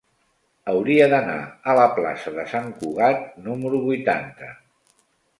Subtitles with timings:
[0.71, 1.35] Hauria d'anar
[1.73, 4.49] a la plaça de Sant Cugat número vuitanta.